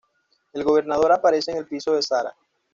[0.53, 2.35] El gobernador aparece en el piso de "Sara".